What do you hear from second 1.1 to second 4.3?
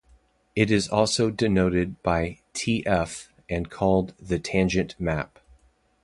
denoted by "Tf" and called